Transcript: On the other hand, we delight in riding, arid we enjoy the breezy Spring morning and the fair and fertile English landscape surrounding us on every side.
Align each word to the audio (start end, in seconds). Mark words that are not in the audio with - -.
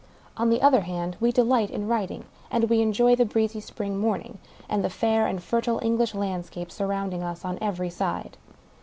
On 0.35 0.49
the 0.49 0.63
other 0.63 0.81
hand, 0.81 1.15
we 1.19 1.31
delight 1.31 1.69
in 1.69 1.87
riding, 1.87 2.25
arid 2.51 2.71
we 2.71 2.81
enjoy 2.81 3.13
the 3.15 3.23
breezy 3.23 3.59
Spring 3.59 3.99
morning 3.99 4.39
and 4.67 4.83
the 4.83 4.89
fair 4.89 5.27
and 5.27 5.43
fertile 5.43 5.79
English 5.83 6.15
landscape 6.15 6.71
surrounding 6.71 7.21
us 7.21 7.45
on 7.45 7.59
every 7.61 7.91
side. 7.91 8.35